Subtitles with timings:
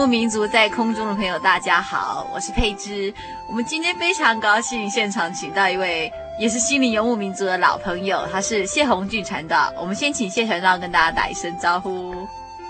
[0.00, 3.12] 牧民族在空中的朋友，大家好，我是佩芝。
[3.46, 9.70] 我们今天非常高兴，现场请到一位也是心灵游牧民族的老朋友，他是谢宏俊传道。
[9.76, 12.26] 我们先请谢传道跟大家打一声招呼。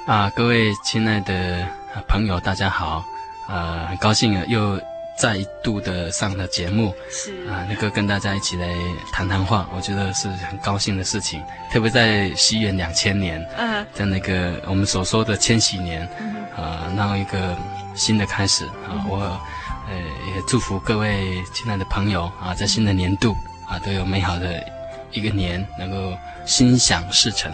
[0.06, 1.64] 啊，各位亲爱的
[2.08, 3.04] 朋友，大家好。
[3.46, 4.80] 呃，很高兴又。
[5.20, 6.94] 再一度的上了节目。
[7.10, 7.30] 是。
[7.46, 8.66] 啊，能够跟大家一起来
[9.12, 11.42] 谈谈话，我觉得是很高兴的事情。
[11.70, 16.08] 特别在西元两千年，嗯，在那个我们所说的千禧年，
[16.56, 17.54] 啊，那一个
[17.94, 19.18] 新的开始啊，我
[19.88, 19.96] 呃
[20.34, 23.36] 也祝福各位亲爱的朋友啊，在新的年度
[23.68, 24.64] 啊都有美好的
[25.12, 26.16] 一个年，能够
[26.46, 27.52] 心想事成。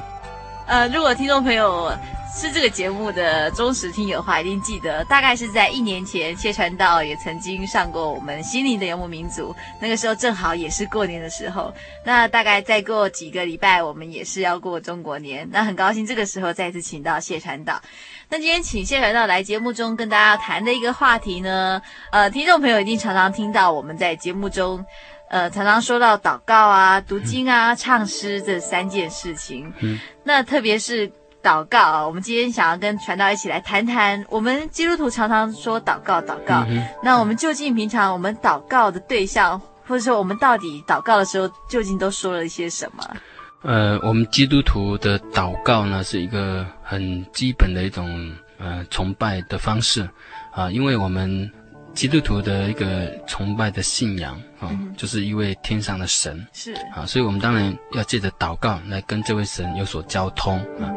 [0.67, 1.93] 呃，如果听众朋友。
[2.39, 11.73] 是这个节目的忠实听友的话，一定记得，大概是在一年前，谢传道也曾经上过我们心灵的游牧民族，那个时候正好也是过年的时候。
[12.05, 15.49] 那大概再过几个礼拜，我们也是要过中国年。
[15.51, 17.81] 那很高兴这个时候再次请到谢传道。
[18.29, 21.81] 那今天请谢传道来节目中跟大家谈的一个话题呢，
[22.13, 24.85] 呃，听众朋友一定常常听到我们在节目中，
[25.29, 29.73] 呃，常常说到祷告啊、读经啊、唱诗这三件事情。
[29.81, 31.11] 嗯，那特别是。
[31.43, 34.25] 祷告啊，我们今天想要跟传道一起来谈谈。
[34.29, 36.65] 我们基督徒常常说祷告，祷告。
[36.69, 39.57] 嗯、那我们究竟平常我们祷告的对象，
[39.87, 43.17] 或者说我们到底祷告的时候，究竟都说了一些什么？
[43.63, 50.03] 呃，我们基督徒的祷告呢，是一个很基本的一种呃崇拜的方式
[50.51, 51.49] 啊、呃，因为我们
[51.97, 56.47] 基督徒的一个崇拜的信仰啊、就是一位天上的神。
[56.53, 56.73] 是。
[56.75, 60.93] 啊、呃，所以我们当然要借着祷告来跟这位神有所交通啊。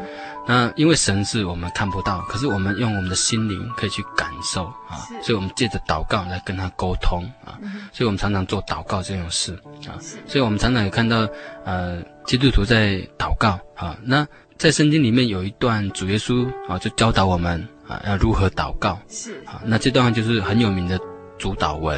[0.46, 7.58] 那因为神是我们看不到，可是我们用我们的心灵可以去感受啊，所以我们借着祷告来跟他沟通啊，
[7.94, 9.54] 所以我们常常做祷告这种事
[9.88, 9.96] 啊，
[10.28, 11.28] 所以我们常常有看到
[11.66, 13.96] 呃基督徒在祷告啊。
[14.04, 14.28] 那
[14.60, 19.00] 在圣经里面有一段主耶稣啊就教导我们啊要如何祷告。
[19.08, 19.42] 是。
[19.46, 21.00] 啊，那这段就是很有名的
[21.38, 21.98] 主祷文，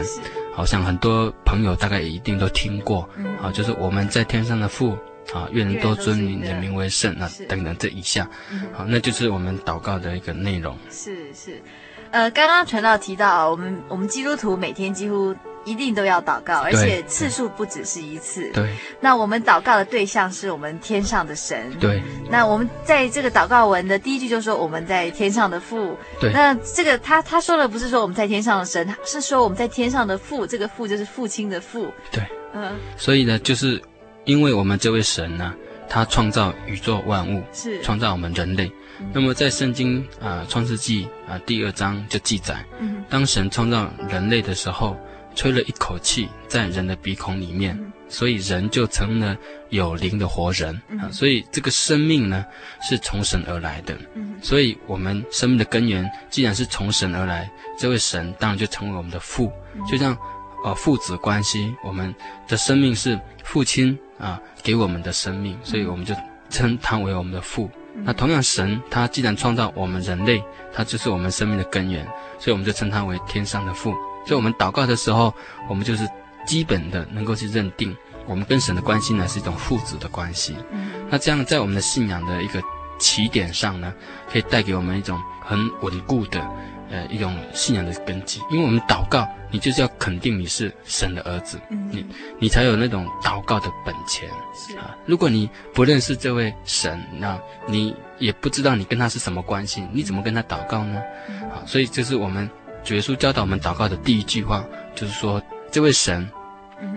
[0.54, 3.10] 好像很多朋友大概也一定都听过
[3.42, 4.96] 啊，就是我们在天上的父。
[5.34, 8.28] 啊，愿人都尊你的名为圣，啊等等这一项，
[8.74, 10.76] 好，那就是我们祷告的一个内容。
[10.90, 11.62] 是是，
[12.10, 15.34] 呃，刚刚传道提到，我们我们基督徒每天几乎
[15.66, 18.50] 一定都要祷告，而且次数不只是一次。
[18.54, 18.76] 对。
[19.00, 21.72] 那我们祷告的对象是我们天上的神。
[21.80, 22.02] 对。
[22.30, 25.98] 那我们在这个祷告文的第一句就说我们在天上的父。
[26.20, 26.32] 对。
[26.34, 31.92] 那这个他他说的不是说我们在天上的神，是说我们在天上的父，这个父就是父亲的父。
[32.12, 32.24] 对。
[32.54, 32.72] 嗯。
[32.98, 33.82] 所以呢，就是。
[34.24, 35.52] 因为我们这位神呢，
[35.90, 38.72] 他创造宇宙万物，是创造我们人类。
[39.00, 44.96] 嗯、那么在圣经啊、呃、创世纪啊、呃、第二章就记载，嗯，当神创造人类的时候，
[45.36, 49.36] 吹了一口气在人的鼻孔里面，嗯、所以人就成了
[49.70, 51.10] 有灵的活人啊。
[51.12, 52.46] 所以这个生命呢
[52.82, 53.96] 是从神而来的。
[54.16, 60.18] 嗯，所以我们生命的根源既然是从神而来，这位神当然就成为我们的父，嗯、就像。
[60.64, 62.14] 呃，父子关系，我们
[62.48, 66.14] 的生命是父亲啊给我们的生命，所以我们就
[66.52, 67.68] 称他为我们的父。
[68.04, 70.40] 那同样，神他既然创造我们人类，
[70.72, 72.06] 他就是我们生命的根源，
[72.38, 73.92] 所以我们就称他为天上的父。
[74.26, 75.34] 所以，我们祷告的时候，
[75.70, 76.08] 我们就是
[76.46, 77.96] 基本的能够去认定，
[78.28, 80.56] 我们跟神的关系呢是一种父子的关系。
[81.10, 82.62] 那这样，在我们的信仰的一个
[83.00, 83.94] 起点上呢，
[84.32, 86.40] 可以带给我们一种很稳固的，
[86.90, 88.40] 呃，一种信仰的根基。
[88.52, 92.06] 因为我们祷告，你就是要肯定你是神的儿子，嗯、你
[92.40, 94.96] 你才有那种祷告的本钱是啊。
[95.06, 97.38] 如果你不认识这位神，那
[97.68, 101.02] 你也不知道你跟他是什么关系，你怎么跟他祷告呢？
[101.28, 102.50] 嗯、啊，所以这是我们
[102.84, 104.64] 主耶稣教导我们祷告的第一句话，
[104.96, 105.42] 就是说
[105.72, 106.30] 这位神，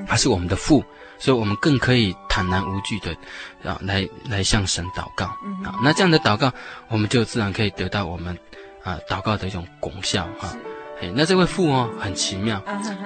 [0.06, 0.84] 他是我们的父。
[1.16, 3.16] 所以我们更可以坦然无惧的，
[3.62, 5.26] 啊，来来向神祷告，
[5.64, 6.52] 啊，那这样的祷告，
[6.88, 8.36] 我们就自然可以得到我们，
[8.82, 10.54] 啊，祷告的一种功效，啊，
[11.00, 12.60] 哎，那这位父哦，很奇妙，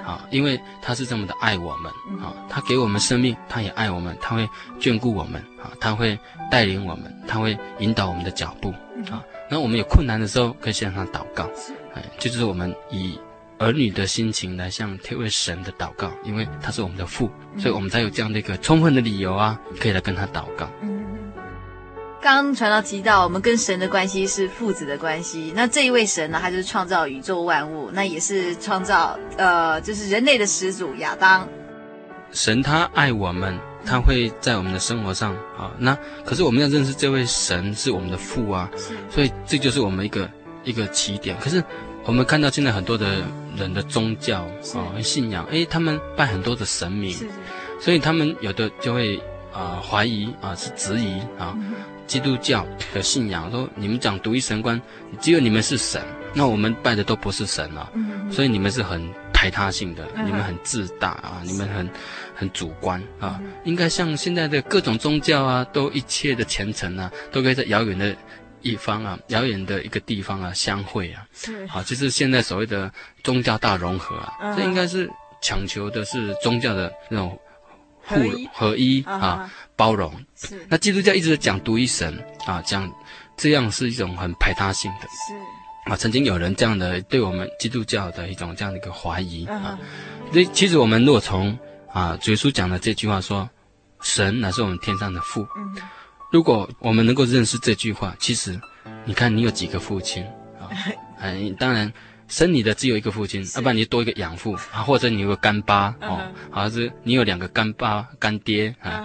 [0.05, 4.49] 啊，因为他是这么的爱我们，啊，他给我们生命，他也爱我们，他会
[4.81, 6.19] 眷顾我们，啊，他会
[6.51, 8.71] 带领我们，他会引导我们的脚步，
[9.11, 11.49] 啊，那我们有困难的时候，可以向他祷告，
[11.99, 13.19] 哎，就是我们以。
[13.61, 17.29] 儿女的心情来向这位神的祷告，因为他是我们的父，
[17.59, 20.71] 所以我们才有这样的一个充分的理由啊，可以来跟他祷告。
[22.23, 25.53] 刚，刚传道提到，我们跟神的关系是父子的关系。
[25.57, 31.49] 那这一位神呢，他就是创造宇宙万物，那也是创造呃，就是人类的始祖亚当。
[32.31, 35.73] 神他爱我们，他会在我们的生活上啊。
[35.81, 40.31] 那可是我们要认识这位神是我们的父啊，是所以这就是我们一个
[40.63, 41.37] 一个起点。
[41.41, 41.61] 可是。
[42.09, 43.23] 我们看到现在很多的
[43.55, 44.49] 人的宗教啊、
[44.97, 47.15] 哦、信仰，诶，他们拜很多的神明，
[47.79, 49.19] 所以他们有的就会
[49.53, 51.75] 啊、呃、怀疑啊、呃、是质疑啊、嗯、
[52.07, 54.81] 基督教的信仰，说你们讲独一神观，
[55.21, 56.03] 只有你们是神，
[56.33, 61.87] 那我们拜的都不是神啊，嗯、所以你们是很排他性的，嗯、你们很自大啊，你们很
[62.35, 68.17] 很主观啊，嗯、应该像现在的各种宗教啊，都一切的虔诚啊，都可以在遥远的。
[68.63, 74.65] 一方啊，遥远的一个地方啊，相会啊，是好，就是现在所谓的宗教大融合啊，这、uh.
[74.65, 75.11] 应该是
[75.41, 77.39] 强求的是宗教的那种
[78.05, 78.17] 互
[78.53, 79.69] 合一，啊，uh.
[79.77, 80.13] 包容。
[80.37, 82.17] 是，那基督教一直讲独一神
[82.47, 82.91] 啊，讲
[83.37, 85.03] 这样是一种很排他性的。
[85.03, 89.79] 是啊，曾经有人这样的对我们基督教的一种这样的一个怀疑啊。
[90.33, 90.53] 所以、uh.
[90.53, 91.59] 其实我们若从
[91.93, 93.49] 啊，主耶稣讲的这句话说，
[94.01, 95.47] 神乃是我们天上的父。
[95.57, 95.83] 嗯、uh。
[96.31, 98.61] 如果我们能够认识这句话，其实，
[99.05, 100.23] 你看你有几个父亲
[100.61, 100.69] 啊？
[101.19, 101.91] 哎，当然
[102.29, 106.21] 生你的只有一个父亲，要不然你多一个养父啊，或者你有个干爸哦，
[106.51, 109.05] 好像是你有两个干爸干爹啊，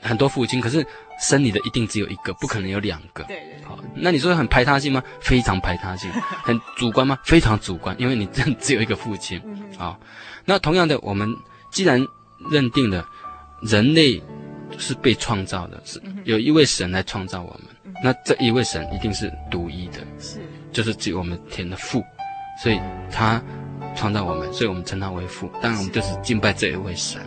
[0.00, 0.86] 很多父亲，可是
[1.20, 3.24] 生你的一定只有一个，不可能有两个。
[3.24, 3.64] 对对。
[3.64, 5.02] 好，那你说很排他性吗？
[5.20, 6.10] 非常排他性。
[6.44, 7.18] 很主观吗？
[7.24, 9.42] 非常主观，因为你真只有一个父亲。
[9.76, 9.98] 好，
[10.44, 11.28] 那同样的，我们
[11.72, 12.06] 既然
[12.50, 13.04] 认定了
[13.62, 14.22] 人类。
[14.78, 17.94] 是被创造的，是有一位神来创造我们。
[18.02, 20.40] 那这一位神一定是独一的，是
[20.72, 22.02] 就是只有我们天的父，
[22.62, 22.80] 所以
[23.10, 23.42] 他
[23.94, 25.50] 创造我们，所以我们称他为父。
[25.60, 27.20] 当然，我们就是敬拜这一位神。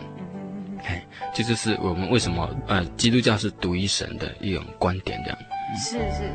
[0.84, 5.38] 哎是，这就是我们为什么呃，基督教是独一神的一种观点这样。
[5.76, 6.28] 是是，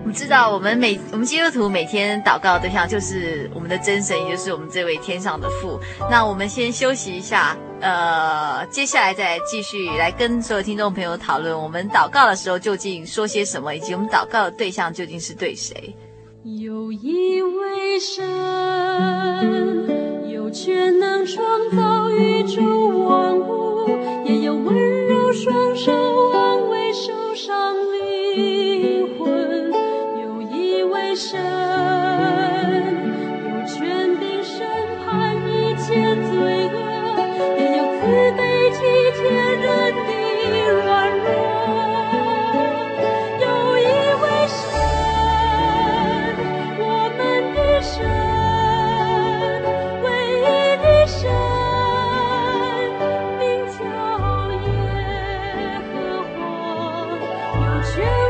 [0.00, 5.80] 我们知道，我们每我们基督徒每天祷告的对象就是我们的真神，也就是我们这位天上的父。
[6.10, 7.56] 那我们先休息一下。
[7.80, 15.94] 呃，接下来再继续来跟所有听众朋友讨论，我们祷告的时候究竟说些什么，以及我们祷告的对象究竟是对谁？
[16.44, 18.24] 有一位神，
[20.28, 23.88] 有全能创造宇宙万物，
[24.24, 25.92] 也有温柔双手
[26.32, 29.70] 安慰受伤灵魂。
[30.20, 31.47] 有一位神。
[57.98, 58.27] you.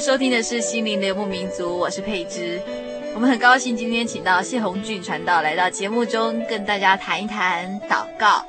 [0.00, 2.58] 收听的是《心灵的牧民族》，我是佩芝。
[3.12, 8.42] 我们很高兴今天请到谢鸿俊传道来到节目中，跟大家谈一谈祷告。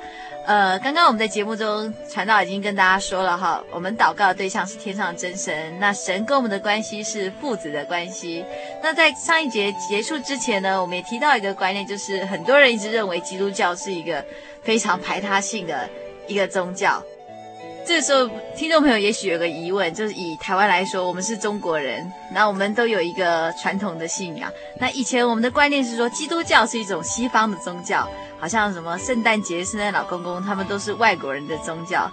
[0.46, 8.42] 呃，刚刚我们在节目中传道已经跟大家说了哈，我们祷告的对象是天上真神，那神跟我们的关系是父子的关系。
[8.82, 14.24] 那在上一节结束之前呢，我们也提到一个观念，就是很多人一直认为基督教是一个
[14.62, 15.86] 非常排他性的
[16.26, 17.02] 一个宗教。
[17.84, 24.50] 这时候，听众朋友也许有个疑问，就是以台湾来说，我们是中国人，那我们都有一个传统的信仰。
[24.80, 28.08] 那以前我们的观念是说，基督教是一种西方的宗教，
[28.38, 32.10] 好像什么圣诞节、圣诞老公公，他们都是外国人的宗教。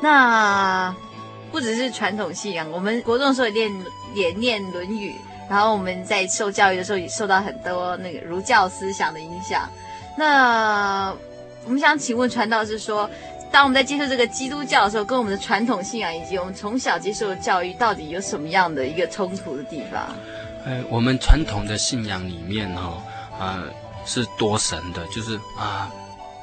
[0.00, 0.94] 那
[1.50, 5.10] 不只是传统信仰，我们国中的时候也念也念《论语》，
[5.48, 9.68] 然后我们在受教育的时候也受到很多那个儒教思想的影响。
[10.18, 11.14] 那
[11.64, 13.08] 我们想请问传道是说，
[13.52, 20.08] 当我们在接受这个基督教的时候，跟我们的传统信仰以及我们从小接受的教育，到底有什么样的一个冲突的地方？
[20.64, 23.02] 呃，我们传统的信仰里面哈、哦，
[23.38, 23.62] 呃，
[24.06, 25.90] 是多神的，就是啊，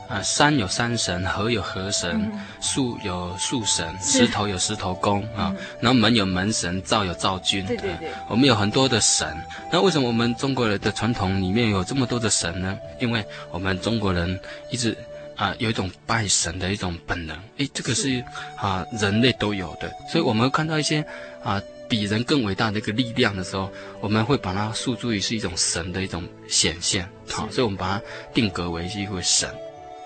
[0.08, 7.66] 啊，山有山神，河有河神，嗯、树有树神，石头有石头公啊，然后门有门神，灶有灶君。
[7.66, 9.28] 对对对、呃，我们有很多的神。
[9.72, 12.78] 那为什么我们中国人的传统里面有这么多的神呢？
[13.00, 14.40] 因为我们中国人
[14.70, 14.96] 一直。
[15.40, 18.24] 啊，有一种拜神的一种本能，诶，这个是。
[18.62, 21.02] 啊，人类都有的，所以我们看到一些
[21.42, 28.02] 啊比人更伟大的一个力量的时候，我们会把它诉诸于是一种神的一种显现，好，所以我们把它
[28.34, 29.50] 定格为是一位神，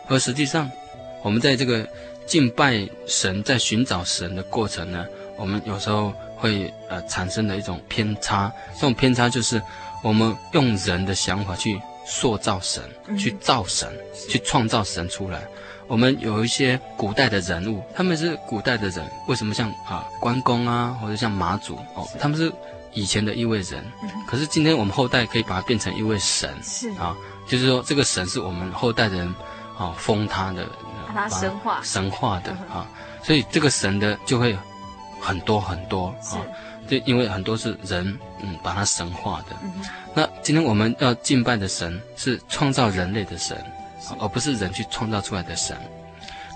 [0.08, 0.70] 而实际上，
[1.24, 1.90] 我们在这个
[2.28, 5.04] 敬拜神、在寻找神的过程呢，
[5.36, 9.60] 我们有时候会呃产生的一种偏差，这种偏差就是
[10.04, 11.82] 我们用人的想法去。
[12.05, 12.83] 塑造神，
[13.17, 15.41] 去造神，嗯、去创造神出来。
[15.88, 22.51] 我们有一些古代的人物，他们是古代的人，为什么像啊关公啊，或者像马祖哦，他们是
[22.93, 23.83] 以前的一位人。
[24.01, 26.89] 嗯、可是今天我们后代可以把它变成一位神，是。
[26.91, 27.15] 啊，
[27.48, 29.36] 就是说这个神是我们后代的人
[29.77, 30.65] 啊封他的，
[31.07, 31.81] 把他神化。
[31.83, 32.88] 神化的啊，
[33.22, 34.57] 所以这个神的就会
[35.19, 36.39] 很多很多啊。
[36.88, 39.56] 就因为很多是人，嗯，把它神化的。
[39.63, 39.72] 嗯、
[40.13, 43.58] 那今天我们要敬拜的神是创造人类的神，
[44.20, 45.75] 而不是人去创造出来的神。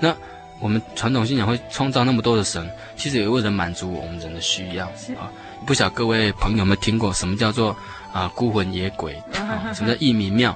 [0.02, 0.16] 那
[0.60, 4.86] 我们传统信仰会创造那么多的神，其实也为了满足我们人的需要
[5.20, 5.32] 啊。
[5.66, 7.76] 不晓各位朋友有没有听过什么叫做
[8.14, 9.16] 啊孤魂野鬼？
[9.34, 10.56] 啊、 什么叫义民庙？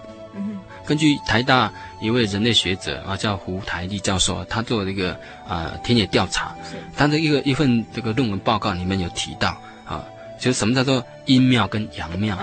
[0.91, 1.71] 根据台大
[2.01, 5.17] 一位人类学者啊，叫胡台立教授，他做了一个
[5.47, 6.53] 啊田野调查，
[6.97, 9.55] 他的一个一份这个论文报告里面有提到。
[9.85, 10.03] 啊，
[10.37, 12.35] 就是什么叫做阴庙跟阳庙？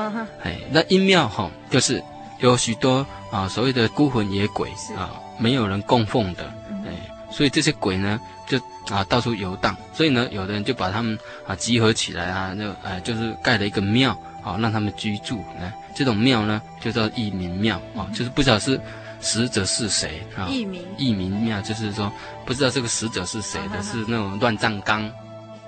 [0.43, 0.59] 哎、uh，huh.
[0.71, 2.02] 那阴庙哈，就是
[2.40, 6.45] 有许多啊所谓的孤魂野鬼啊，没有人供奉的，
[6.87, 7.37] 哎、uh，huh.
[7.37, 14.12] 所以这些鬼呢就啊到处游荡，所以呢有的人就把他们啊集合起来啊，就哎就是盖了一个庙
[14.43, 15.45] 啊，让他们居住。
[15.61, 18.17] 哎，这种庙呢就叫义民庙啊，uh.
[18.17, 18.81] 就是不知道是
[19.21, 20.47] 死者是谁啊。
[20.49, 22.12] 义民义民庙就是说
[22.47, 23.83] 不知道这个死者是谁的，uh.
[23.83, 25.11] 是那种乱葬岗。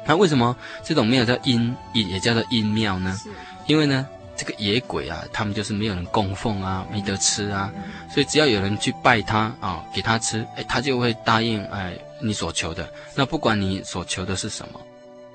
[0.06, 3.12] 那为什么这种庙叫阴也也叫做阴庙呢？
[3.20, 3.28] 是
[3.66, 4.06] 因为呢，
[4.36, 12.88] 这个野鬼啊，他们就是没有人供奉啊，没得吃啊，嗯、所以只要有人去拜他啊、哦，给他吃，哎，他就会答应哎你所求的。
[13.16, 14.80] 那不管你所求的是什么，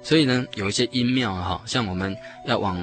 [0.02, 2.78] 所以呢，有一些阴庙哈，像我们要往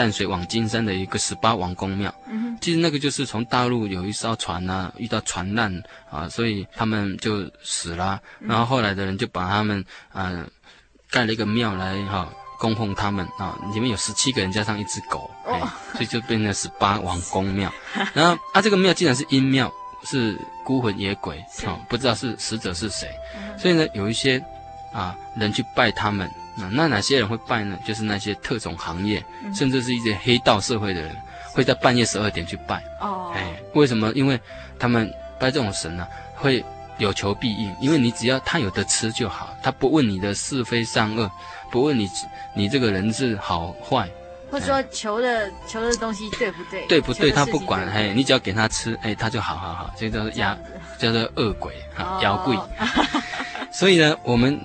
[0.00, 2.14] 淡水往金山的一个十八王公庙，
[2.62, 5.70] 其实那个就是从大陆有一艘船啊，遇到船难
[6.10, 10.48] 啊，所以他们就死了，然后后来的人就把他们嗯。
[11.12, 15.58] 盖了一个庙来哈、哦、供奉他们啊、哦，里面有十七个人加上一只狗，哎，
[15.94, 17.68] 所以就变成十八王公庙。
[18.14, 19.68] 然后啊，这个庙竟然是阴庙，
[20.04, 23.08] 是孤魂野鬼啊、哦，不知道是死者是谁，
[23.58, 24.40] 所以呢，有一些
[24.92, 26.30] 啊人去拜他们。
[26.56, 27.78] 那那哪些人会拜呢？
[27.86, 31.16] 就是那些特种行业，甚至是一些黑道社会的人，
[31.52, 32.82] 会在半夜十二点去拜。
[33.00, 34.12] 哦，哎，为什么？
[34.14, 34.38] 因为
[34.78, 36.64] 他们拜这种神呢、啊，会。
[36.98, 41.30] 有求必应，因为你只要他有的吃就好，他不问你的是非善恶，
[41.70, 42.06] 不问你
[42.54, 44.06] 你这个人是好坏，
[44.50, 46.86] 或者说求的求的东西对不对？
[46.88, 47.30] 对不对？
[47.30, 50.54] 他不管，嘿，你只要给他吃，哎，他就好好好，这叫做压，
[50.98, 52.54] 叫做恶鬼哈，妖怪。
[53.72, 54.60] 所以呢，我们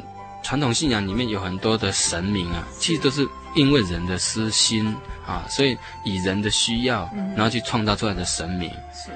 [0.46, 8.70] 传统信仰里面有很多的神明啊，其实都是因为人的私心啊，所以以人的需要，然后去创造出来的神明。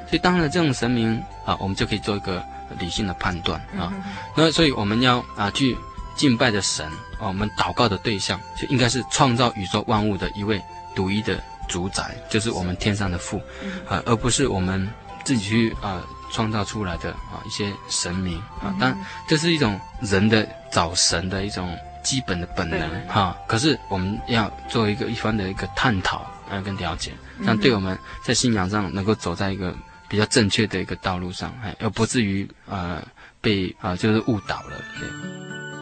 [0.08, 2.44] 所以当然这种神明啊，我们就可以做一个。
[2.80, 3.92] 理性的判断啊，
[4.38, 5.76] 那所以我们要啊去
[6.16, 6.86] 敬拜的神
[7.20, 10.62] 啊，我们祷告的对象就应该是创造宇宙万物的一位
[10.96, 13.42] 独一的主宰，就是我们天上的父
[13.90, 14.88] 啊，而不是我们
[15.24, 18.70] 自己去啊创造出来的啊一些神明啊。
[18.80, 23.36] 当然，这是一种人的找神的一种基本的本能哈。
[23.48, 29.74] 可是我们要做一个一番的一个探讨啊跟了解，这样对我们在信仰上能够走在一个
[30.08, 33.02] 比较正确的一个道路上，哎，而不至于呃
[33.42, 34.78] 被啊、呃、就是误导了。
[35.00, 35.08] 对。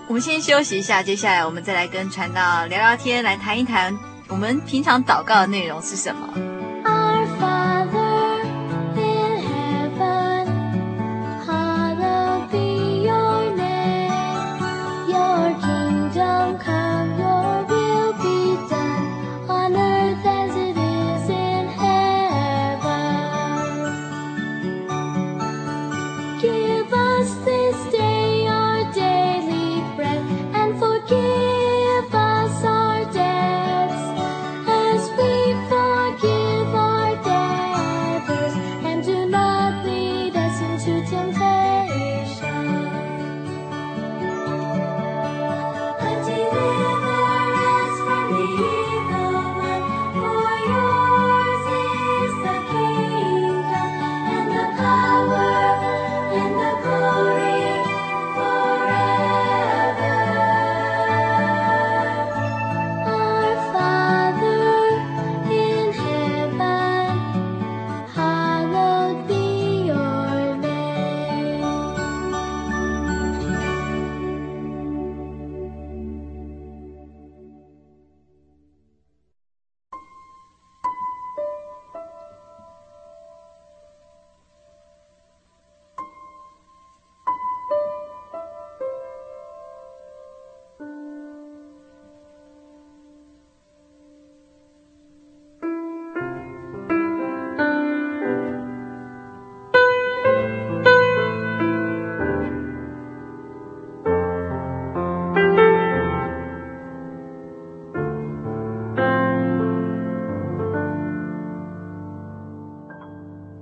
[0.07, 3.93] 我们先休息一下，接下来我们再来跟传道聊聊天，来谈一谈
[4.29, 6.33] 我们平常祷告的内容是什么。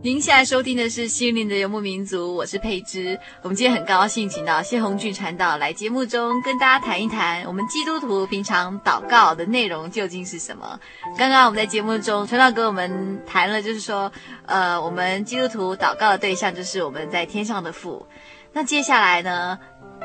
[0.06, 3.20] 您现在收听的是《心灵的游牧民族》，我是佩芝。
[3.42, 10.80] 我们今天很高兴请到谢宏俊传道来节目中跟大家谈一谈我们基督徒平常祷告的内容究竟是什么。
[11.18, 14.12] 刚刚我们在节目中，传道跟我们谈了，就是说，
[14.46, 18.06] 呃，我们基督徒祷告的对象就是我们在天上的父。
[18.54, 19.58] 那接下来呢，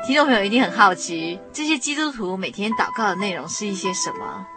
[0.07, 4.47] 听众朋友一定很好奇，这些基督徒每天祷告的内容是一些什么？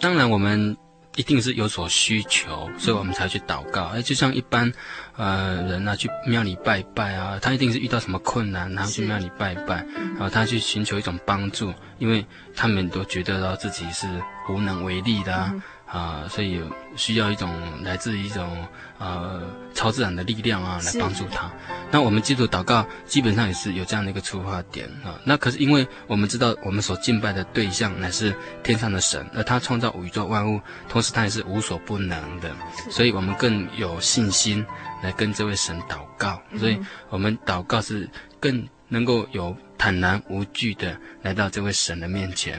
[0.00, 0.76] 当然，我们。
[1.16, 3.84] 一定是有所需求，所以我们才去祷告。
[3.86, 4.72] 哎，就像一般，
[5.16, 12.24] 呃，人啊，去庙里拜拜啊，他一定是遇到什么困难，然后去庙里拜拜，然后他去寻求一种帮助，因为
[12.56, 14.08] 他们都觉得到自己是
[14.48, 15.50] 无能为力的啊。
[15.52, 16.58] 嗯啊、呃，所以
[16.96, 18.66] 需要一种来自一种
[18.98, 19.42] 呃
[19.74, 21.52] 超自然的力量啊，来帮助他。
[21.90, 25.20] 那我们基督祷告基本上也是有这样的一个出发点啊。
[25.22, 32.50] 那可是因为我们知道我们所敬拜的对象乃是天上的神，而他创造宇宙万物，同时他也是无所不能的，
[32.90, 34.64] 所以我们更有信心
[35.02, 36.40] 来跟这位神祷告。
[36.58, 38.08] 所以我们祷告是
[38.40, 39.56] 更能够有。
[39.78, 42.56] 坦然无惧的来到这位神的面前，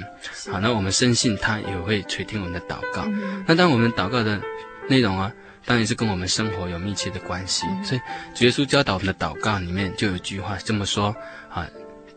[0.51, 3.03] 好，那我们深信他也会垂听我们的祷告。
[3.05, 4.41] 嗯、那当我们祷告的
[4.89, 5.31] 内容啊，
[5.63, 7.65] 当然是跟我们生活有密切的关系。
[7.69, 8.01] 嗯、所以
[8.35, 11.15] 主耶稣教导我们的祷告里面就有一句话这么说：
[11.49, 11.65] 啊，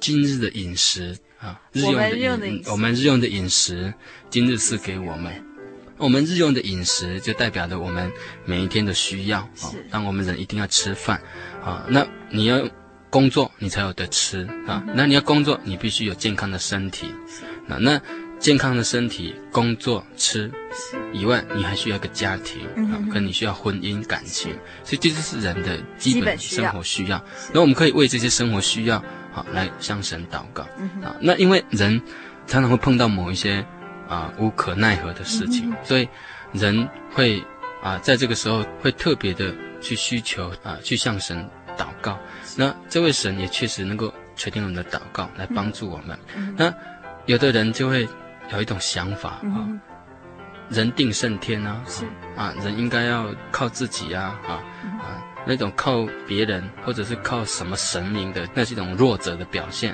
[0.01, 3.95] 今日的饮食啊，日用的饮，我们日用的饮食，
[4.29, 5.33] 今日赐给我们。
[5.99, 8.11] 我们日用的饮食就代表着我们
[8.45, 9.71] 每一天的需要啊。
[9.89, 11.23] 当我们人一定要吃饭
[11.65, 12.69] 啊，那你要。
[13.11, 17.07] 工作你才有得吃啊，那你要工作，你必须有健康的身体，
[17.67, 18.01] 那那
[18.39, 20.51] 健康的身体、工作、吃
[21.13, 22.61] 以外，你还需要一个家庭
[22.93, 24.53] 啊，跟你需要婚姻感情，
[24.85, 27.25] 所以这就是人的基本生活需要。
[27.55, 30.63] 那我们可以为这些生活需要好来向神祷告
[31.03, 31.17] 啊。
[31.21, 32.01] 那因为人
[32.47, 33.65] 常常会碰到某一些
[34.07, 36.07] 啊无可奈何的事情，所以
[36.53, 37.43] 人会
[37.83, 42.19] 啊在这个时候会特别的去需求啊去向神祷告。
[42.57, 46.19] 那这位神也确实能够垂听我们的祷告，来帮助我们。
[46.35, 46.73] 嗯、那
[47.27, 48.09] 有的人就会
[48.53, 49.81] 有一种想法啊、嗯哦，
[50.71, 51.83] 人定胜天啊，
[52.37, 54.63] 啊，人应该要靠自己啊，啊
[55.01, 59.93] 啊，那种靠别人或者是靠什么神明的，那是一种弱者的表现，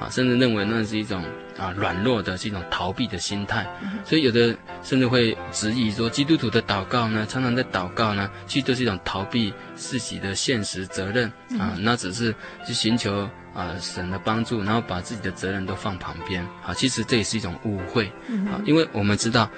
[0.00, 1.24] 啊，甚至认为那是一种
[1.58, 3.66] 啊软弱的，是一种逃避的心态。
[3.82, 12.34] 嗯、所以有的甚至会质疑说，基督徒的祷告呢，常常在祷告呢，其实都是一种逃避自己的现实责任啊，那只是
[12.66, 16.74] 去寻求啊神的帮助，然后把自己的责任都放旁边啊。
[16.74, 18.06] 其实这也是一种误会
[18.50, 19.48] 啊，因为我们知道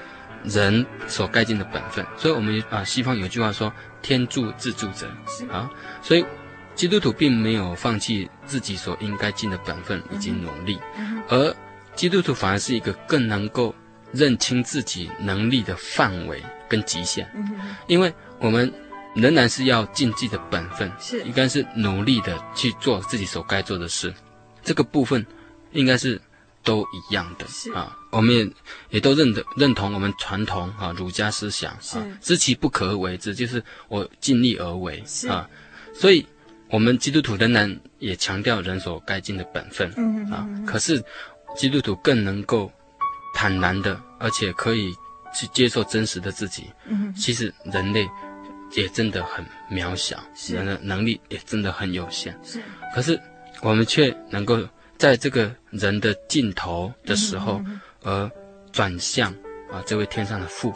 [0.45, 5.09] 人所该尽的本分，所以我们啊西方有句话说“天助自助者”
[5.51, 5.69] 啊，
[6.03, 6.25] 所以
[6.75, 10.79] 基督徒并没有放弃自己所应该尽的本分以及努力，
[11.29, 11.57] 而
[11.97, 13.75] 基督徒反而是一个更能够
[14.13, 17.27] 认清自己能力的范围跟极限，
[17.89, 18.73] 因为我们
[19.15, 24.15] 仍然是要尽自己的本分，是应该是努力的去做自己所该做的事，
[24.63, 25.25] 这个部分
[25.73, 26.21] 应该是
[26.63, 27.97] 都一样的啊。
[28.11, 28.49] 我们也
[28.91, 35.49] 也都认得认同我们传统啊儒家思想是啊，知其不可而为之，就是我尽力而为是啊。
[35.95, 36.27] 所以，
[36.69, 39.91] 我们基督徒仍然也强调人所该尽的本分
[40.31, 40.47] 啊。
[40.67, 41.03] 可是，
[41.57, 42.71] 基督徒更能够
[43.35, 44.95] 坦然的，而且可以
[45.35, 46.71] 去接受真实的自己。
[46.87, 48.09] 嗯其实人类
[48.73, 52.39] 也真的很渺小，人的能力也真的很有限。
[52.43, 52.63] 是
[52.95, 53.21] 可是
[53.63, 54.59] 我们却能够
[54.99, 58.31] 在这个人的尽头的时候，嗯而
[58.73, 59.33] 转向
[59.71, 60.73] 啊这位天上的父，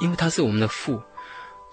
[0.00, 1.02] 因为他是我们的父。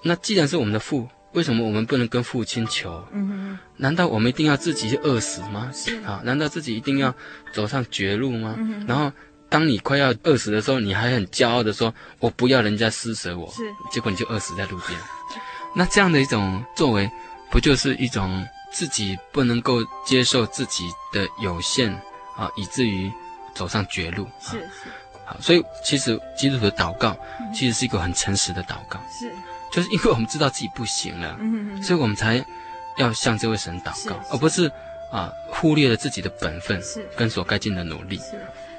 [0.04, 3.06] 那既然是我们的父，为什么我们不能跟父亲求？
[3.12, 5.70] 嗯哼难道我们一定要自己去饿死吗？
[5.74, 7.14] 是啊，难道自己一定要
[7.54, 8.56] 走上绝路吗？
[8.88, 9.12] 然后，
[9.50, 15.00] 当你快要饿死的时候，你还很骄傲的说：“我不要人家施舍我。”是结果你就饿死在路边。
[15.76, 17.10] 那这样的一种作为，
[17.52, 21.92] 不就是一种自己不能够接受自己的有限
[22.38, 23.12] 啊，以至于
[23.54, 24.24] 走上绝路？
[24.24, 24.90] 啊是是
[25.26, 27.18] 好，所以其实基督徒的祷告，
[27.54, 29.30] 其实是一个很诚实的祷告，是
[29.76, 31.38] 就是因为我们知道自己不行了。
[31.84, 32.44] 所以我们才
[32.96, 34.72] 要向这位神祷告，而不是
[35.12, 36.82] 啊忽略了自己的本分
[37.18, 38.22] 跟所该尽的努力。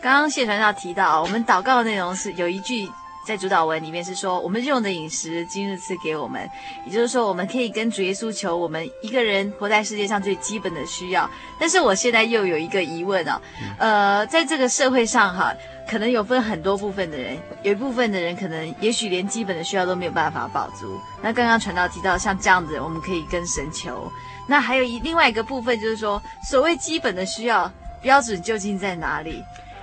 [0.00, 2.88] 刚刚谢传道提到，我们祷告的内容是有一句
[3.27, 6.49] 在主导文里面是说，我们日用的饮食今日赐给我们，
[6.85, 11.29] 也就是说，我们可以跟主耶稣求我们一个人活在世界上最基本的需要。
[11.59, 13.43] 但是我现在又有一个疑问啊，
[13.79, 15.53] 呃，在这个社会上哈，
[15.91, 20.97] 可能有分很多部分的人，有一部分的人可能也许连基本的需要都没有办法保足。
[21.21, 24.09] 那刚刚传道提到，像这样子，我们可以跟神求。
[24.47, 27.69] 那还有一另外一个部分就是说，所谓基本的需要
[28.01, 29.43] 标准究竟在哪里？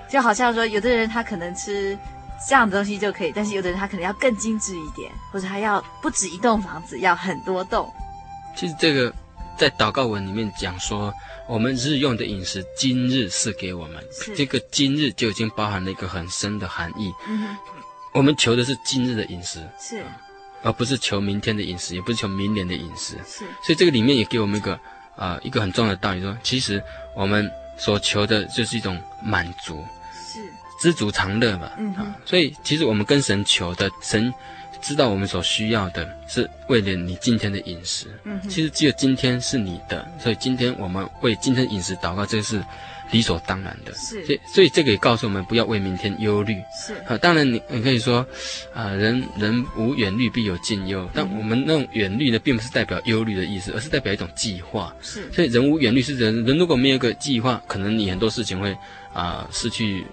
[0.10, 1.98] 就好像说，有的人他可能吃
[2.48, 7.92] 这样的东西就可以，但是有的人他可能要更精致一点，或者他要不止一栋房子，要很多栋。
[8.56, 9.14] 其实这个
[9.58, 11.14] 在祷告文里面讲说，
[11.48, 17.14] 我们日用的饮食今日赐给我们是，这个今日就已经包含了一个很深的含义。
[17.28, 17.56] 嗯，
[18.14, 20.04] 我们求的是今日的饮食，是
[20.62, 23.16] 而不是求明天的饮食，也不是求明年的饮食。
[23.26, 24.74] 是所以这个里面也给我们一个
[25.16, 26.84] 啊、呃、一个很重要的道理说，其实
[27.16, 29.84] 我们所求的就是一种满足。
[30.84, 34.34] 是，知足常乐嘛，嗯啊，所以其实我们跟神求的，神
[34.82, 42.62] 知道我们所需要的是为了你今天的饮食，嗯，其实只有今天是你的，所以今天我们为今天饮食祷告，这是
[43.12, 43.94] 理所当然的。
[43.94, 44.26] 是。
[44.26, 46.62] 所以所以这个也告诉我们不要为明天忧虑。
[46.86, 46.96] 是。
[47.08, 48.26] 啊，当然你你可以说，
[48.74, 54.94] 啊，人人无远虑必有近忧，但我们那种远虑呢，并不是代表忧虑的意思，而是代表一种计划。
[55.02, 55.32] 是。
[55.32, 58.76] 所以人无远虑是人人如果没有一个计划，可能你很多事情会
[59.14, 60.04] 啊、失去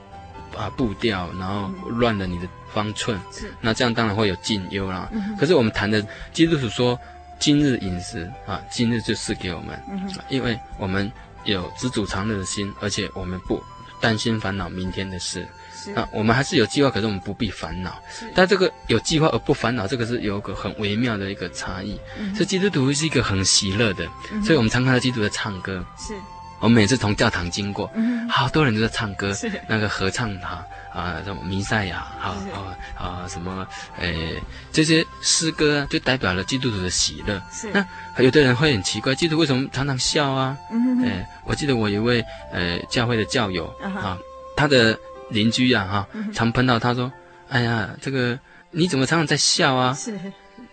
[0.57, 3.21] 啊步调，然后乱了你的方寸。
[3.33, 5.09] 是，那这样当然会有近忧啦。
[5.13, 6.99] 嗯可是我们谈的基督徒说，
[7.39, 9.81] 今日饮食啊，今日就是给我们，
[10.29, 11.11] 因为我们
[11.45, 13.63] 有知足常乐的心，而且我们不
[14.01, 15.47] 担心烦恼明天的事。
[15.75, 17.99] 是啊，我们还是有计划，可是我们不必烦恼。
[18.35, 21.99] 但这个有计划而不烦恼，这个是有个很微妙的一个差异。
[22.19, 25.83] 嗯所以基督徒是一个很喜乐的，嗯所以我们常看到基督徒在唱歌。
[25.97, 26.15] 是
[26.61, 33.67] 我们每次从教堂经过，嗯好多人都在唱歌是，那个合唱哈啊，什么弥赛亚，哈啊啊什么，
[33.99, 37.43] 诶，这些诗歌啊，就代表了基督徒的喜乐。
[37.51, 37.85] 是那
[38.23, 40.57] 有的人会很奇怪，基督徒为什么常常笑啊？
[41.05, 44.19] 诶，我记得我有一位呃教会的教友嗯啊，
[44.57, 44.99] 他的
[45.31, 47.11] 邻居啊哈常碰到他说，
[47.49, 48.39] 哎呀，这个
[48.71, 49.95] 你怎么常常在笑啊？
[49.95, 50.19] 是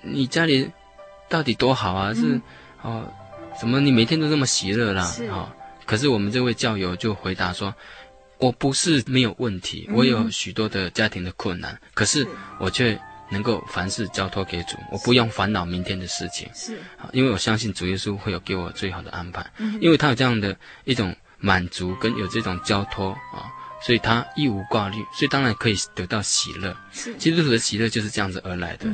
[0.02, 0.69] 你家里
[1.30, 2.13] 到底多好啊？
[2.13, 2.41] 是嗯
[2.84, 3.13] 哦，
[3.60, 5.04] 怎么你每天都这么喜乐啦？
[5.06, 5.50] 是哦，
[5.88, 7.73] 可是我们这位教友就回答说
[8.38, 9.95] ：“我不是没有问题，嗯。
[9.95, 12.28] 我有许多的家庭的困难，可是是。
[12.60, 13.00] 我却
[13.32, 16.47] 能够凡事交托给主，我不用烦恼明天的事情。
[16.54, 16.76] 是。
[16.97, 23.47] 啊，因为我相信主耶稣会有给我最好的安排，嗯因为他有这样的一种满足跟有这种交托啊，
[23.82, 26.76] 所以他一无挂虑，所以当然可以得到喜乐。
[26.91, 27.15] 是。
[27.15, 28.86] 基督徒的喜乐就是这样子而来的。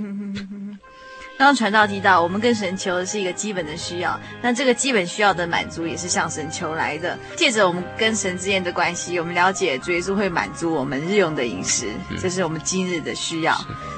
[1.43, 7.19] 刚刚传道提到，我们跟神求的是一个基本的需要，那这个基本需要的满足也是向神求来的。
[7.35, 13.53] 借着我们跟神之间的关系，我们了解主耶稣会满足我们日用的饮食，这是我们今日的需要。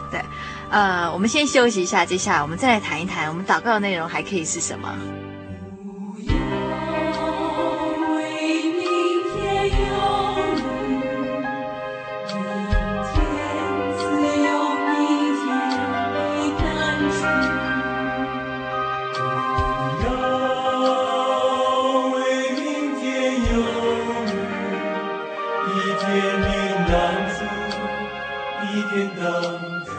[0.10, 0.20] 对，
[0.72, 4.98] 呃，我们先休息一下，接下来我们再来谈一谈，我们祷告的内容还可以是什么？
[26.88, 26.94] 等
[27.30, 27.44] 子，
[28.72, 29.24] 一天等
[29.84, 29.95] 子。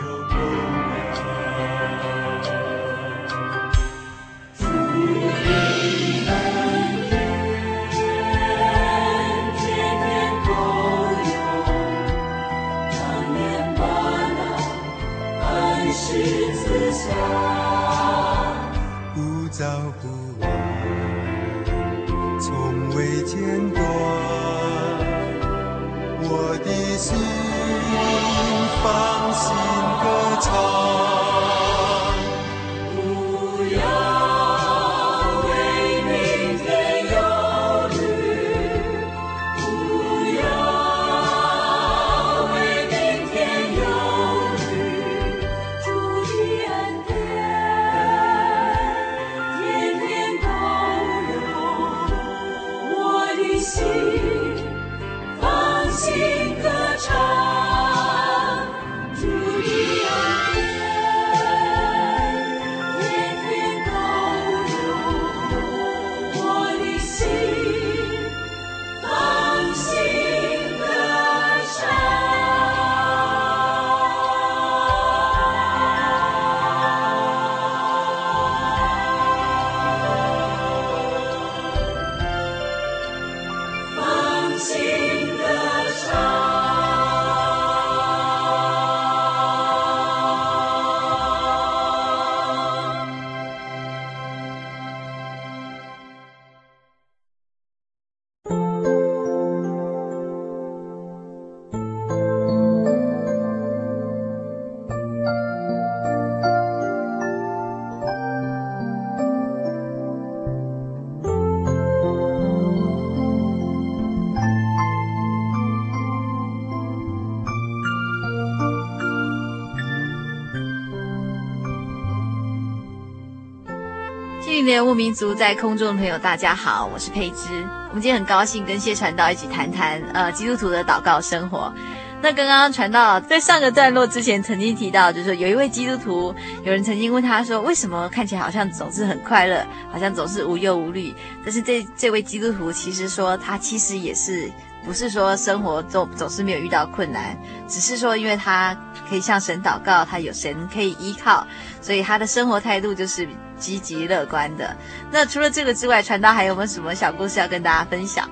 [124.76, 127.66] 游牧民族在空中的朋友，大家好，我是佩芝。
[127.88, 131.72] 我们今天很高兴跟谢传道一起谈谈呃基督徒的祷告生活。
[132.20, 141.14] 那刚刚传道在上个段落之前曾经提到，就是说有一位基督徒，有人曾经问他说，为什么看起来好像总是很快乐，好像总是无忧无虑？
[141.42, 144.50] 但是这这位基督徒其实说他其实也是。
[144.86, 148.72] 不是说生活总总是没有遇到困难，只是说因为他
[149.08, 151.44] 可以向神祷告，他有神可以依靠，
[151.82, 154.76] 所以他的生活态度就是积极乐观的。
[155.10, 158.30] 那除了这个之外，传道还有没有什么小故事要跟大家分享？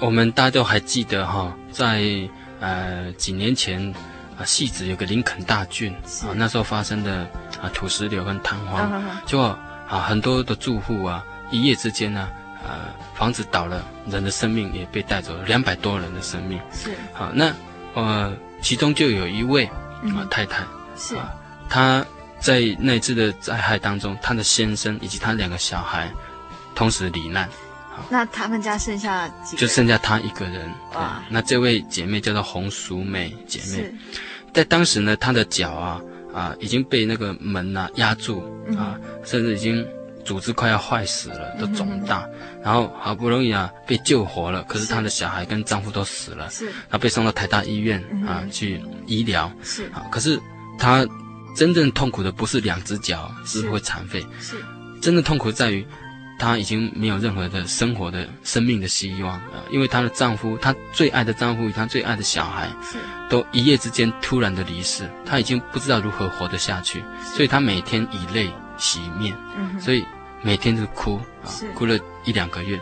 [0.00, 2.02] 我们大家都还记得哈，在
[2.60, 3.92] 呃几年前
[4.38, 7.26] 啊，汐止有个林肯大郡啊，那时候发生的
[7.62, 12.28] 啊土石流跟坍荒，就啊很多的住户啊一夜之间呢。
[12.62, 16.60] 呃，房子倒了，人的生命也被带走了，两百多人的生命。
[16.72, 16.94] 是。
[17.14, 17.50] 好，那
[17.94, 20.62] 呃，其中就有一位啊、太太，
[20.96, 21.16] 是。
[21.68, 22.06] 她、呃、
[22.38, 26.12] 在那次的灾害当中，她的先生以及她两个小孩
[26.74, 27.48] 同时罹难。
[28.10, 29.60] 那他们家剩下几个？
[29.62, 30.70] 就剩下她一个人。
[30.94, 31.22] 哇。
[31.30, 33.90] 那这位姐妹叫做红薯美姐妹，
[34.52, 36.00] 在当时呢，她的脚啊
[36.34, 38.40] 啊、呃、已经被那个门啊压住
[38.76, 39.86] 啊、呃，甚至已经。
[40.24, 49.84] 组织快要坏死了，都肿大，嗯、然后好不容易啊被救活了，可是她的小孩跟丈夫都死了，是，然后被送到台大医院、嗯、啊去医疗，是。
[49.92, 50.40] 啊，可是
[50.78, 51.06] 她
[51.56, 54.64] 真正痛苦的不是两只脚是会残废，是，是。
[55.00, 55.86] 真正痛苦在于
[56.38, 62.98] 她已经没有任何的生活的生命的希望啊，因为她的丈夫，她最爱的丈夫与她最爱的小孩，是。
[63.28, 67.02] 都一夜之间突然的离世，她已经不知道如何活得下去，
[67.34, 70.04] 所以她每天以泪洗面，嗯、所以。
[70.42, 72.80] 每天都哭啊，哭了一两个月，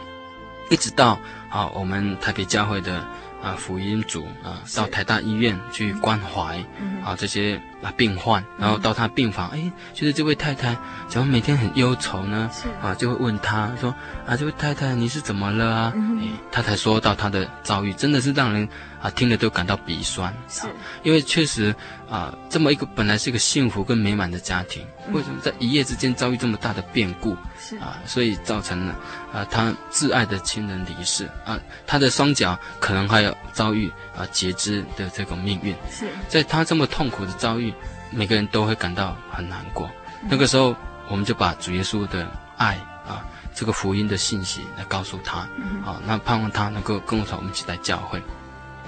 [0.70, 1.18] 一直到
[1.50, 3.04] 啊，我们台北教会的
[3.42, 6.64] 啊福音组啊到台大医院去关怀
[7.04, 10.77] 啊这些啊病患，然后到他病房，哎，就是这位太太
[11.09, 12.51] 怎么每天很忧愁呢？
[12.83, 13.95] 啊，就会问他说
[14.27, 15.93] 啊，这位太太你是怎么了啊？
[16.21, 18.69] 哎，他才说到他的遭遇，真的是让人
[19.01, 20.67] 啊听了都感到鼻酸，是，
[21.03, 21.75] 因为确实
[22.11, 27.37] 啊这么一个本来是一个幸福跟美满的家庭，为什么在一夜之间遭遇这么大的变故？
[27.61, 28.95] 是啊，所以造成了
[29.33, 35.75] 啊，他挚爱的亲人离世啊，他的双脚可能还要遭遇啊截肢的这种命运。
[35.91, 37.67] 是，在他这么痛苦的遭遇，
[38.11, 39.90] 每个人都会感到很难过。
[40.23, 40.75] 嗯、那个时候，
[41.09, 42.75] 我们就把主耶稣的爱
[43.07, 48.23] 啊，这个福音的信息来告诉他，嗯、啊，那盼望他能够跟我们一起来教会。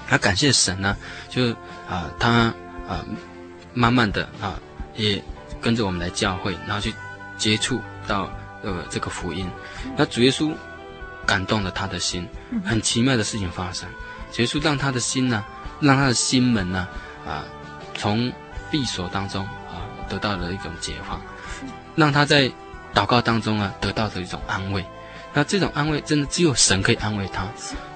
[0.07, 0.95] 他感谢神呢，
[1.29, 1.51] 就
[1.89, 2.53] 啊，他
[2.87, 3.05] 啊，
[3.73, 4.59] 慢慢的啊，
[4.95, 5.23] 也
[5.61, 6.93] 跟着我们来教会，然后去
[7.37, 8.29] 接触到。
[8.63, 9.49] 呃，这个福音，
[9.97, 10.53] 那主耶稣
[11.25, 12.29] 感动了他的心，
[12.63, 13.89] 很奇妙的事情发生。
[14.31, 15.43] 主耶稣让他的心呢，
[15.79, 16.87] 让他的心门呢，
[17.25, 17.43] 啊，
[17.95, 18.31] 从
[18.71, 21.21] 闭锁当中啊，得到了一种解放，
[21.95, 22.49] 让他在
[22.93, 24.83] 祷告当中啊，得到的一种安慰。
[25.33, 27.45] 那这种安慰，真的只有神可以安慰他。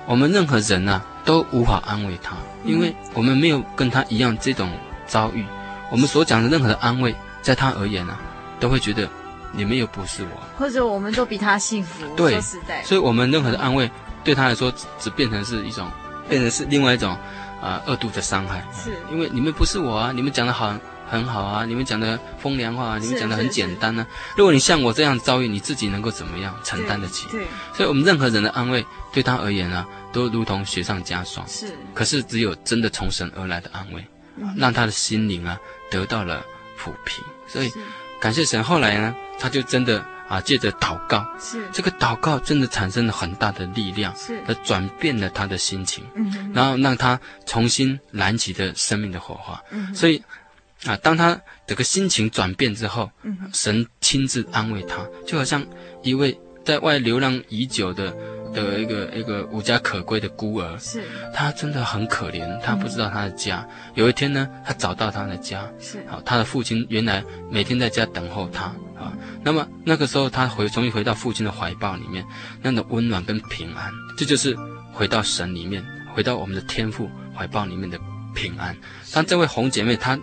[0.05, 4.69] 我们任何人呢，都无法安慰他，因为我们没有跟他一样这种
[5.05, 5.45] 遭遇，
[5.91, 8.19] 我们所讲的任何的安慰，在他而言呢、啊，
[8.59, 9.05] 都会觉得
[9.51, 12.05] 你们又不是我，或者我们都比他幸福。
[12.15, 12.39] 对，
[12.83, 13.91] 所以我们任何的安慰
[14.23, 15.91] 对他来说，只变成是一种，
[16.29, 17.17] 变成是另外一种
[17.61, 18.65] 啊、呃、恶毒的伤害。
[18.73, 20.75] 是，因为你们不是我啊，你们讲的好。
[21.07, 24.33] 很好啊，你们讲的风凉话，你们讲的很简单呢、啊。
[24.35, 27.27] 如果你像我这样遭遇，你自己能够怎么样承担得起？
[27.29, 31.47] 对，所以我们任何人的安慰，对他而言啊，都如同雪上加霜。
[31.47, 34.03] 是，可是只有真的从神而来的安慰，
[34.37, 35.55] 嗯、让他的心灵啊
[35.91, 36.43] 得到了
[36.75, 37.23] 抚平。
[37.45, 37.71] 所以
[38.19, 49.61] 感谢神，后来呢，他就真的啊借着祷告，是这个祷告真的产生了很大的力量，是，而转变了他的心情，嗯，然后让他重新燃起的生命的火花。
[49.71, 50.23] 嗯，所以。
[50.85, 55.65] 啊，当他这个心情转变之后，嗯，神亲自安慰他，就好像
[56.03, 58.11] 一位在外流浪已久的
[58.53, 63.65] 的一个一个无家可归的孤儿，是，他真的很可怜，他不知道他的家。
[63.69, 68.63] 嗯、有一天呢，他找到他的家，是，好，他的父亲原来每天在家等候他，
[68.97, 72.25] 啊，那么那个时候他回终于回到父亲的怀抱里面，
[72.61, 74.57] 那种温暖跟平安，这就是
[74.91, 77.99] 回到神里面，回到我们的天父怀抱里面的
[78.33, 78.75] 平安。
[79.13, 80.19] 当这位红姐妹她。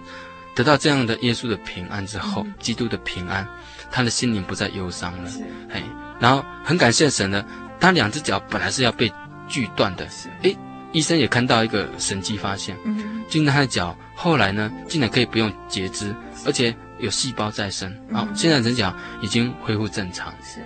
[0.54, 3.48] 得到这样的耶稣的平安之后，嗯、基督的平安，
[3.90, 5.30] 他的心灵不再忧伤了。
[5.70, 5.82] 嘿，
[6.18, 7.44] 然后很感谢神呢，
[7.80, 9.12] 他两只脚本来是要被
[9.48, 10.06] 锯断的，
[10.42, 10.56] 诶，
[10.92, 16.14] 医生也看到一个神迹发现，嗯，就他的脚后来呢，竟然可以不用截肢，
[16.46, 20.32] 而且有细胞再生，好、嗯，现在人脚已经恢复正常。
[20.42, 20.60] 是，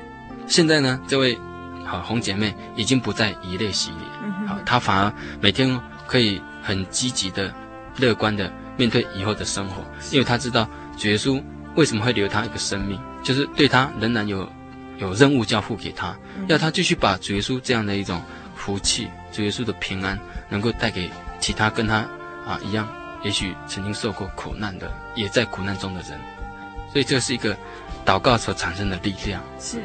[0.46, 1.38] 现在呢，这位
[1.84, 7.54] 好红姐妹已经不再以泪洗脸，好，她反而每天可以很积极的、
[7.98, 8.52] 乐观的。
[8.78, 9.82] 面对以后的生活，
[10.12, 11.42] 因为她知道主耶稣
[11.76, 14.46] 为什么会留她一个生命，就是对他仍然有
[14.98, 16.16] 有任务交付给他，
[16.48, 18.22] 要他继续把主耶稣这样的一种
[18.54, 21.96] 福气、主耶稣的平安，能够带给其他跟他
[22.46, 22.88] 啊一样，
[23.22, 26.18] 也许曾经受过苦难的，也在苦难中的人。
[26.92, 27.56] 所以这是一个
[28.04, 29.42] 祷告所产生的力量。
[29.60, 29.82] 是。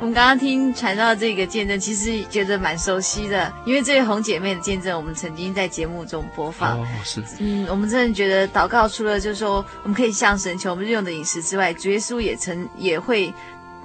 [0.00, 6.80] 我们刚刚听传到这个见证，其实觉得蛮熟悉的，因为这位红姐妹的见证，我们曾经在节目中播放。
[6.80, 7.22] 哦，是。
[7.38, 13.32] 嗯，我们真的觉得祷告除了就是说我们可以向神求我们日用的饮食之外，主耶稣也曾也会，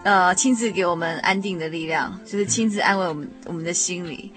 [0.04, 4.32] 呃，亲自给我们安定的力量，就是亲自安慰我们我们的心里，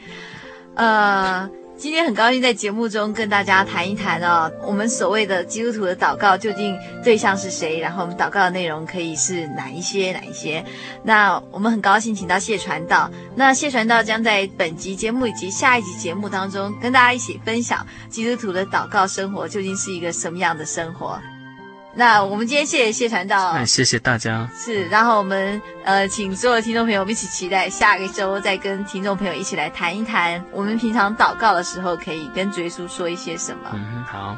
[0.74, 1.48] 呃。
[1.74, 7.80] 今天很高兴在节目中跟大家谈一谈哦，我们所谓的基督徒的祷告究竟对象是谁？
[7.80, 10.12] 然后我们祷告的内容可以是哪一些？
[10.12, 10.64] 哪一些？
[11.02, 21.18] 那我们很高兴请到谢传道，那谢传道将在本集节目以及下一集节目当中跟大家一起分享基督徒的祷告生活究竟是一个什么样的生活。
[21.94, 24.48] 那我们今天谢谢谢传道，哎，谢谢大家。
[24.54, 33.70] 是，然后我们呃，请所有听众朋友，我们一起期待下个周再跟听众朋友一起来谈一谈，我们平常祷告的时候可以跟主耶稣说一些什么。
[33.74, 34.36] 嗯，好。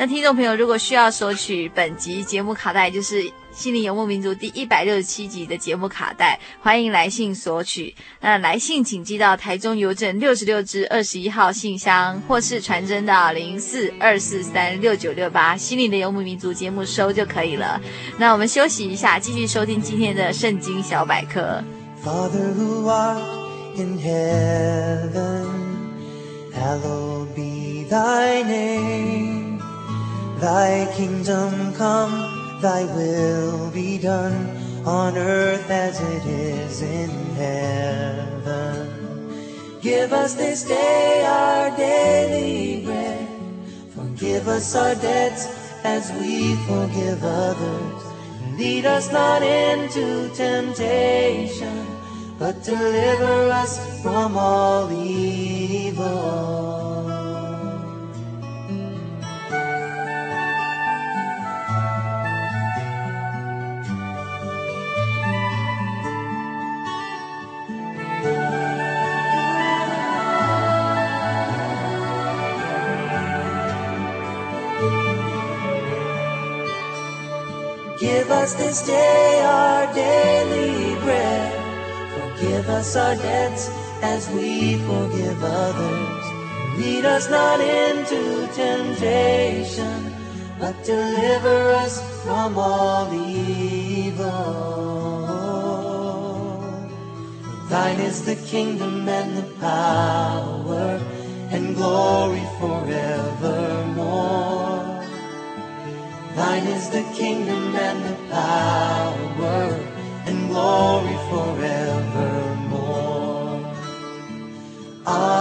[0.00, 3.30] 那听众朋友如果需要索取本集节目卡带，就是。
[3.52, 7.92] 心灵游牧民族第一百六十七集的节目卡带，欢迎来信索取。
[8.20, 17.78] 那来信请寄到台中邮政六十六支二十一号信箱，或是传真到零四二四三六九六八，心灵的游牧民族节目收就可以了。
[18.16, 21.62] 那我们休息一下，继续收听今天的圣经小百科。
[22.02, 22.54] Father
[23.76, 25.44] in heaven,
[26.54, 29.39] hello be thy name,
[30.40, 32.60] thy kingdom come.
[32.60, 38.88] Thy will be done on earth as it is in heaven.
[39.80, 43.28] Give us this day our daily bread.
[43.94, 45.46] Forgive us our debts
[45.84, 48.02] as we forgive others.
[48.58, 51.86] Lead us not into temptation,
[52.38, 56.89] but deliver us from all evil.
[78.00, 81.52] Give us this day our daily bread.
[82.14, 83.68] Forgive us our debts
[84.00, 86.24] as we forgive others.
[86.78, 90.14] Lead us not into temptation,
[90.58, 94.24] but deliver us from all evil.
[97.68, 100.98] Thine is the kingdom and the power
[101.50, 104.69] and glory forevermore.
[106.40, 109.60] Thine is the kingdom and the power
[110.24, 112.80] and glory forevermore.
[115.06, 115.39] Amen.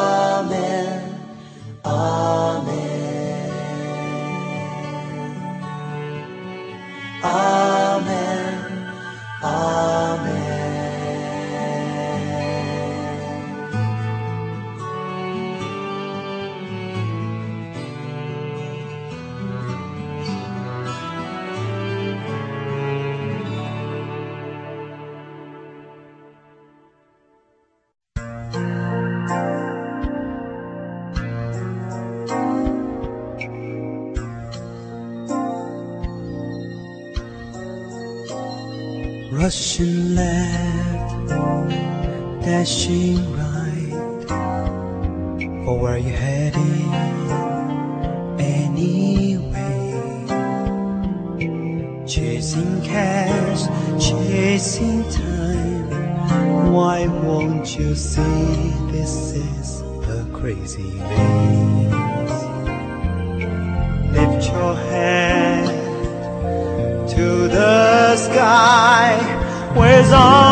[39.50, 41.28] Rushing left,
[42.46, 44.28] dashing right.
[45.66, 46.94] For where you heading?
[48.40, 49.74] Anyway,
[52.06, 53.62] chasing cash,
[54.00, 56.72] chasing time.
[56.72, 58.22] Why won't you see
[58.92, 61.99] this is the crazy race?
[70.00, 70.49] is on.